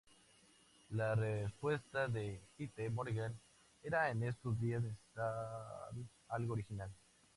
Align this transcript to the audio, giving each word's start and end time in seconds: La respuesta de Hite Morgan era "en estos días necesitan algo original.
La 0.89 1.13
respuesta 1.13 2.07
de 2.07 2.41
Hite 2.57 2.89
Morgan 2.89 3.35
era 3.83 4.09
"en 4.09 4.23
estos 4.23 4.59
días 4.59 4.81
necesitan 4.81 5.31
algo 6.27 6.53
original. 6.53 6.89